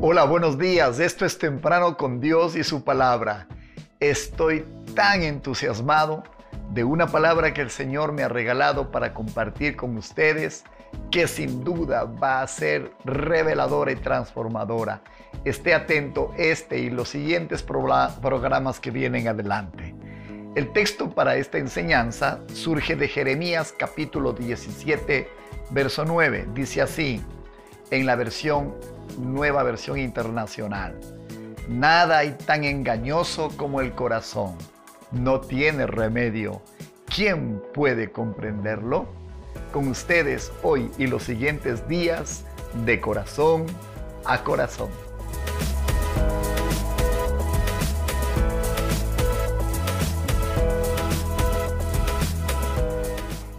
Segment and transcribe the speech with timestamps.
[0.00, 1.00] Hola, buenos días.
[1.00, 3.48] Esto es Temprano con Dios y su palabra.
[3.98, 6.22] Estoy tan entusiasmado
[6.70, 10.62] de una palabra que el Señor me ha regalado para compartir con ustedes
[11.10, 15.02] que sin duda va a ser reveladora y transformadora.
[15.44, 19.96] Esté atento este y los siguientes programas que vienen adelante.
[20.54, 25.28] El texto para esta enseñanza surge de Jeremías capítulo 17,
[25.70, 26.50] verso 9.
[26.54, 27.20] Dice así,
[27.90, 28.74] en la versión
[29.18, 30.98] nueva versión internacional.
[31.68, 34.56] Nada hay tan engañoso como el corazón.
[35.12, 36.62] No tiene remedio.
[37.14, 39.06] ¿Quién puede comprenderlo?
[39.72, 42.44] Con ustedes hoy y los siguientes días,
[42.84, 43.66] de corazón
[44.24, 44.90] a corazón.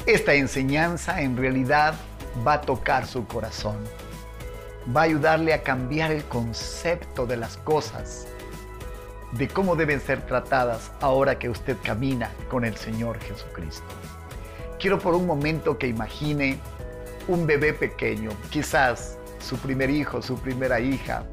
[0.06, 1.94] Esta enseñanza en realidad
[2.46, 3.78] va a tocar su corazón
[4.96, 8.28] va a ayudarle a cambiar el concepto de las cosas,
[9.34, 13.88] de cómo deben ser tratadas ahora que usted camina con el Señor Jesucristo.
[14.80, 16.60] Quiero por un momento que imagine
[17.28, 21.24] un bebé pequeño, quizás su primer hijo, su primera hija.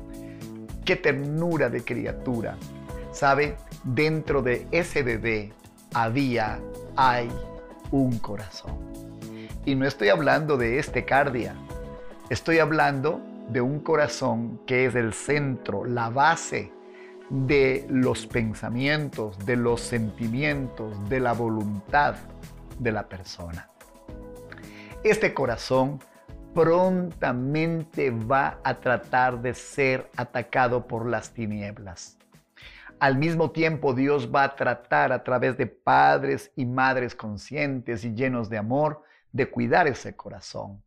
[0.85, 2.57] Qué ternura de criatura.
[3.13, 3.57] ¿Sabe?
[3.85, 5.53] Dentro de ese bebé
[5.95, 6.59] había,
[6.97, 7.31] hay
[7.91, 8.77] un corazón.
[9.65, 11.55] Y no estoy hablando de este cardia.
[12.29, 16.73] Estoy hablando de un corazón que es el centro, la base
[17.31, 22.17] de los pensamientos, de los sentimientos, de la voluntad
[22.79, 23.71] de la persona.
[25.03, 25.99] Este corazón
[26.55, 32.19] prontamente va a tratar de ser atacado por las tinieblas.
[32.99, 38.15] Al mismo tiempo Dios va a tratar a través de padres y madres conscientes y
[38.15, 39.03] llenos de amor
[39.33, 40.83] de cuidar ese corazón.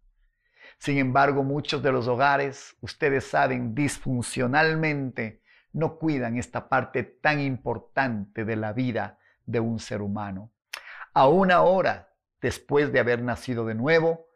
[0.79, 5.41] Sin embargo, muchos de los hogares, ustedes saben, disfuncionalmente
[5.73, 10.51] no cuidan esta parte tan importante de la vida de un ser humano.
[11.13, 14.27] Aún ahora, después de haber nacido de nuevo,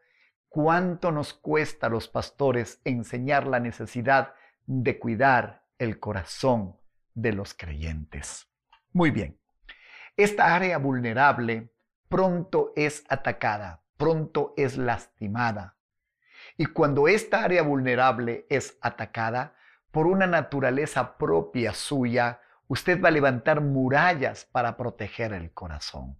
[0.50, 4.34] ¿cuánto nos cuesta a los pastores enseñar la necesidad
[4.66, 6.76] de cuidar el corazón
[7.14, 8.48] de los creyentes?
[8.92, 9.40] Muy bien,
[10.18, 11.74] esta área vulnerable
[12.10, 15.78] pronto es atacada, pronto es lastimada,
[16.58, 19.56] y cuando esta área vulnerable es atacada
[19.92, 26.18] por una naturaleza propia suya, usted va a levantar murallas para proteger el corazón.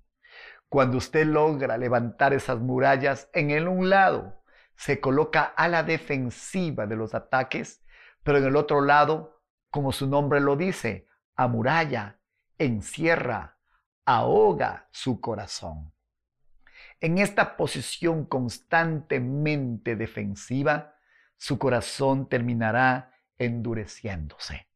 [0.70, 4.44] Cuando usted logra levantar esas murallas, en el un lado
[4.76, 7.84] se coloca a la defensiva de los ataques,
[8.24, 12.20] pero en el otro lado, como su nombre lo dice, amuralla,
[12.58, 13.58] encierra,
[14.06, 15.93] ahoga su corazón.
[17.04, 20.96] En esta posición constantemente defensiva,
[21.36, 24.70] su corazón terminará endureciéndose.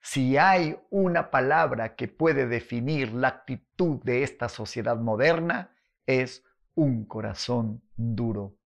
[0.00, 5.76] Si hay una palabra que puede definir la actitud de esta sociedad moderna,
[6.06, 6.44] es
[6.74, 8.56] un corazón duro.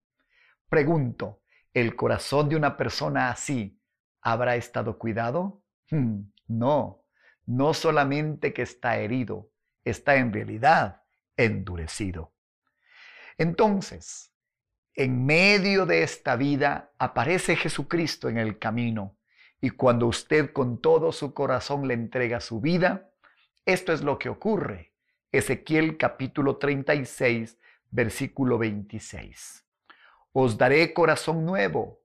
[0.71, 1.43] Pregunto,
[1.75, 3.79] ¿el corazón de una persona así
[4.23, 5.63] habrá estado cuidado?
[5.91, 7.05] Hmm, no,
[7.45, 9.51] no solamente que está herido,
[9.85, 11.03] está en realidad
[11.37, 12.33] endurecido.
[13.39, 14.33] Entonces,
[14.95, 19.17] en medio de esta vida aparece Jesucristo en el camino
[19.61, 23.11] y cuando usted con todo su corazón le entrega su vida,
[23.65, 24.93] esto es lo que ocurre.
[25.31, 27.59] Ezequiel capítulo 36,
[27.91, 29.65] versículo 26.
[30.33, 32.01] Os daré corazón nuevo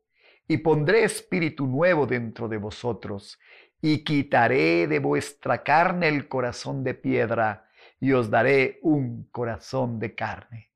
[0.47, 3.39] y pondré espíritu nuevo dentro de vosotros
[3.81, 10.13] y quitaré de vuestra carne el corazón de piedra y os daré un corazón de
[10.13, 10.72] carne.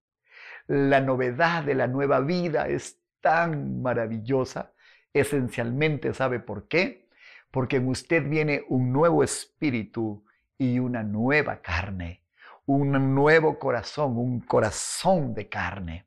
[0.67, 4.73] La novedad de la nueva vida es tan maravillosa.
[5.13, 7.07] Esencialmente, ¿sabe por qué?
[7.51, 10.25] Porque en usted viene un nuevo espíritu
[10.57, 12.23] y una nueva carne,
[12.65, 16.05] un nuevo corazón, un corazón de carne.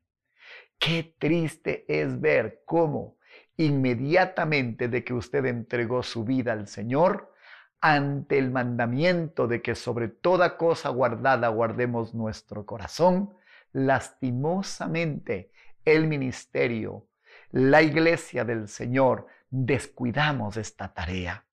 [0.77, 3.17] Qué triste es ver cómo
[3.57, 7.33] inmediatamente de que usted entregó su vida al Señor,
[7.79, 13.33] ante el mandamiento de que sobre toda cosa guardada guardemos nuestro corazón,
[13.73, 15.51] lastimosamente
[15.85, 17.07] el ministerio,
[17.51, 21.45] la iglesia del Señor, descuidamos esta tarea.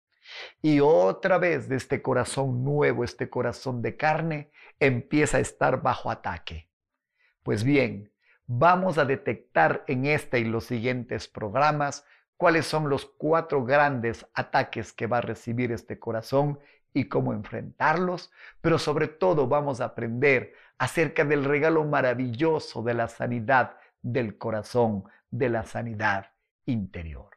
[0.60, 6.10] Y otra vez de este corazón nuevo, este corazón de carne, empieza a estar bajo
[6.10, 6.68] ataque.
[7.42, 8.12] Pues bien,
[8.46, 12.04] vamos a detectar en este y los siguientes programas
[12.36, 16.60] cuáles son los cuatro grandes ataques que va a recibir este corazón
[16.94, 18.30] y cómo enfrentarlos,
[18.60, 25.04] pero sobre todo vamos a aprender acerca del regalo maravilloso de la sanidad del corazón,
[25.30, 26.32] de la sanidad
[26.66, 27.30] interior.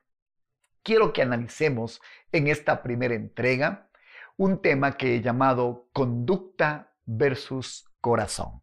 [0.84, 2.02] quiero que analicemos
[2.32, 3.90] en esta primera entrega
[4.38, 8.62] un tema que he llamado conducta versus corazón.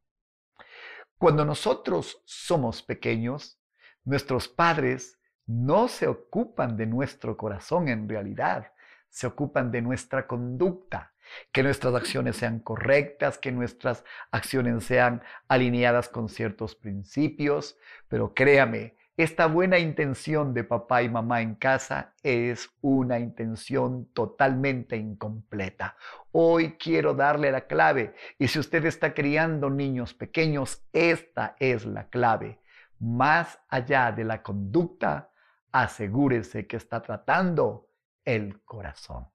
[1.18, 3.60] Cuando nosotros somos pequeños,
[4.04, 8.72] nuestros padres no se ocupan de nuestro corazón en realidad,
[9.08, 11.12] se ocupan de nuestra conducta,
[11.52, 17.78] que nuestras acciones sean correctas, que nuestras acciones sean alineadas con ciertos principios,
[18.08, 24.96] pero créame, esta buena intención de papá y mamá en casa es una intención totalmente
[24.96, 25.96] incompleta.
[26.30, 32.08] Hoy quiero darle la clave y si usted está criando niños pequeños, esta es la
[32.10, 32.60] clave.
[33.00, 35.32] Más allá de la conducta,
[35.72, 37.88] asegúrese que está tratando
[38.24, 39.26] el corazón.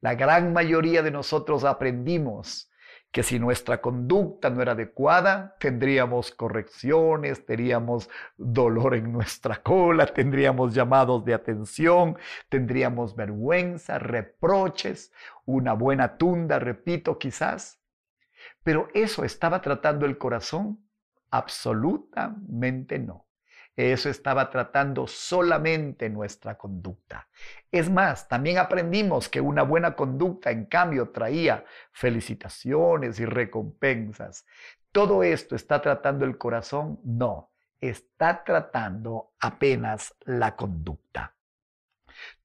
[0.00, 2.70] La gran mayoría de nosotros aprendimos
[3.12, 10.74] que si nuestra conducta no era adecuada, tendríamos correcciones, tendríamos dolor en nuestra cola, tendríamos
[10.74, 12.16] llamados de atención,
[12.48, 15.12] tendríamos vergüenza, reproches,
[15.44, 17.80] una buena tunda, repito, quizás.
[18.62, 20.86] Pero eso estaba tratando el corazón?
[21.30, 23.29] Absolutamente no.
[23.80, 27.28] Eso estaba tratando solamente nuestra conducta.
[27.72, 34.44] Es más, también aprendimos que una buena conducta, en cambio, traía felicitaciones y recompensas.
[34.92, 37.00] ¿Todo esto está tratando el corazón?
[37.04, 41.34] No, está tratando apenas la conducta.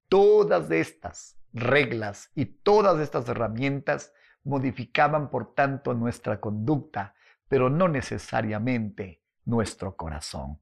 [0.08, 7.14] Todas estas reglas y todas estas herramientas modificaban, por tanto, nuestra conducta,
[7.50, 10.62] pero no necesariamente nuestro corazón.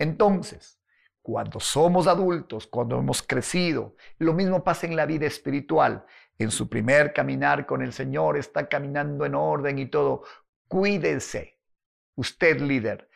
[0.00, 0.80] Entonces,
[1.20, 6.06] cuando somos adultos, cuando hemos crecido, lo mismo pasa en la vida espiritual.
[6.38, 10.22] En su primer caminar con el Señor está caminando en orden y todo.
[10.66, 11.58] Cuídense,
[12.14, 13.10] usted líder,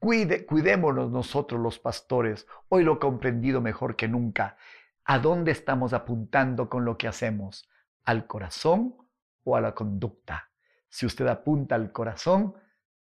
[0.00, 2.48] cuidémonos nosotros los pastores.
[2.68, 4.56] Hoy lo he comprendido mejor que nunca.
[5.04, 7.70] ¿A dónde estamos apuntando con lo que hacemos?
[8.04, 8.96] ¿Al corazón
[9.44, 10.50] o a la conducta?
[10.88, 12.56] Si usted apunta al corazón,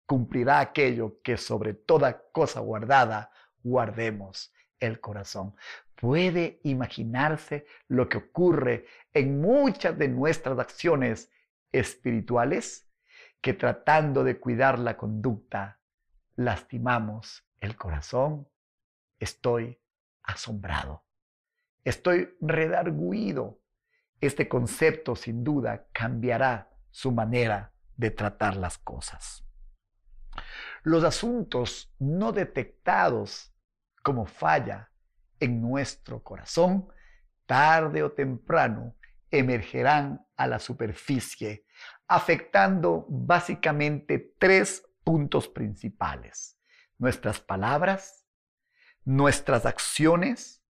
[0.09, 3.29] cumplirá aquello que sobre toda cosa guardada
[3.61, 5.55] guardemos el corazón.
[5.93, 11.31] Puede imaginarse lo que ocurre en muchas de nuestras acciones
[11.71, 12.89] espirituales,
[13.39, 15.79] que tratando de cuidar la conducta,
[16.35, 18.47] lastimamos el corazón.
[19.19, 19.79] Estoy
[20.23, 21.03] asombrado.
[21.83, 23.59] Estoy redarguido.
[24.19, 29.45] Este concepto sin duda cambiará su manera de tratar las cosas.
[30.83, 33.53] Los asuntos no detectados
[34.03, 34.91] como falla
[35.39, 36.87] en nuestro corazón,
[37.45, 38.95] tarde o temprano
[39.31, 41.65] emergerán a la superficie,
[42.07, 46.57] afectando básicamente tres puntos principales.
[46.97, 48.25] Nuestras palabras,
[49.05, 50.63] nuestras acciones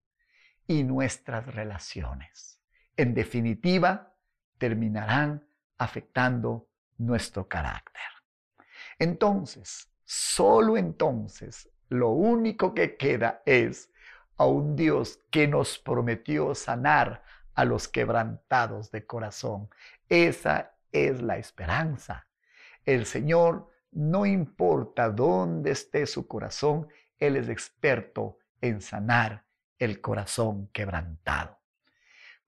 [0.68, 2.62] y nuestras relaciones.
[2.96, 4.16] En definitiva,
[4.58, 5.48] terminarán
[5.78, 8.17] afectando nuestro carácter.
[9.00, 13.92] Entonces, solo entonces, lo único que queda es
[14.38, 17.24] a un Dios que nos prometió sanar
[17.54, 19.70] a los quebrantados de corazón.
[20.10, 22.28] Esa es la esperanza.
[22.86, 29.44] El Señor, no importa dónde esté su corazón, Él es experto en sanar
[29.80, 31.58] el corazón quebrantado.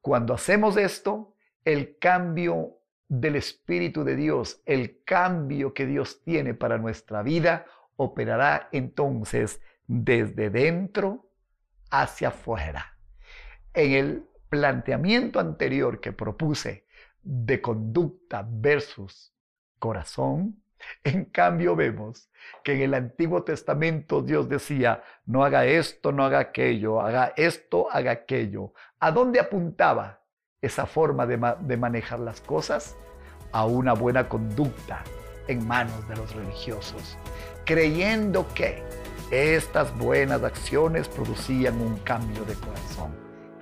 [0.01, 1.35] Cuando hacemos esto,
[1.65, 2.78] el cambio
[3.09, 7.65] del Espíritu de Dios, el cambio que Dios tiene para nuestra vida,
[7.97, 11.25] operará entonces desde dentro
[11.89, 12.97] hacia afuera.
[13.73, 16.85] En el planteamiento anterior que propuse
[17.23, 19.33] de conducta versus
[19.79, 20.61] corazón,
[21.03, 22.29] en cambio vemos
[22.63, 27.91] que en el Antiguo Testamento Dios decía, no haga esto, no haga aquello, haga esto,
[27.91, 28.73] haga aquello.
[28.99, 30.18] ¿A dónde apuntaba?
[30.61, 32.97] Esa forma de, manejar las cosas
[33.53, 35.03] a una buena conducta
[35.47, 37.17] en manos de los religiosos,
[37.65, 38.83] creyendo que
[39.31, 43.11] estas buenas acciones producían un cambio de corazón.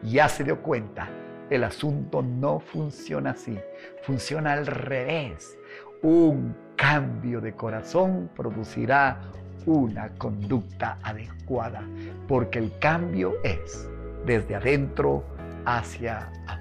[0.03, 1.07] Ya se dio cuenta,
[1.49, 3.59] el asunto no funciona así,
[4.03, 5.57] funciona al revés.
[6.01, 9.21] Un cambio de corazón producirá
[9.65, 11.83] una conducta adecuada,
[12.27, 13.87] porque el cambio es
[14.25, 15.23] desde adentro
[15.65, 16.56] hacia afuera.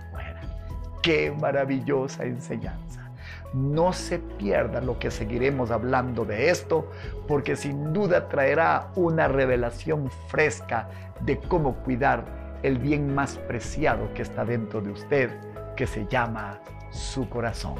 [1.07, 3.13] Qué maravillosa enseñanza.
[3.55, 6.91] No se pierda lo que seguiremos hablando de esto,
[7.29, 10.89] porque sin duda traerá una revelación fresca
[11.21, 15.31] de cómo cuidar el bien más preciado que está dentro de usted,
[15.77, 16.59] que se llama
[16.91, 17.77] su corazón.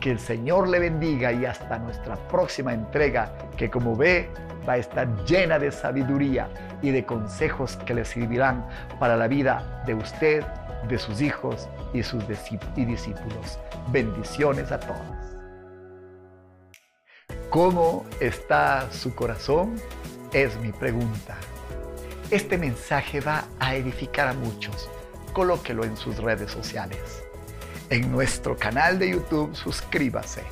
[0.00, 4.30] Que el Señor le bendiga y hasta nuestra próxima entrega, que como ve
[4.66, 6.48] va a estar llena de sabiduría
[6.82, 8.66] y de consejos que le servirán
[8.98, 10.44] para la vida de usted,
[10.88, 13.58] de sus hijos y sus discípulos.
[13.88, 15.20] Bendiciones a todos.
[17.50, 19.76] ¿Cómo está su corazón?
[20.32, 21.36] Es mi pregunta.
[22.30, 24.88] Este mensaje va a edificar a muchos.
[25.32, 27.24] Colóquelo en sus redes sociales.
[27.90, 30.44] En nuestro canal de YouTube, suscríbase.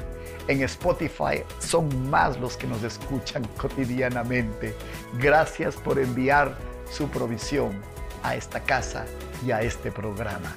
[0.48, 4.74] En Spotify son más los que nos escuchan cotidianamente.
[5.20, 6.58] Gracias por enviar
[6.90, 7.80] su provisión
[8.24, 9.06] a esta casa
[9.46, 10.56] y a este programa.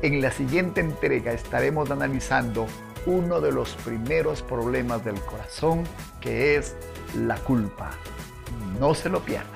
[0.00, 2.66] En la siguiente entrega estaremos analizando
[3.04, 5.84] uno de los primeros problemas del corazón,
[6.18, 6.74] que es
[7.14, 7.90] la culpa.
[8.80, 9.50] No se lo pierda.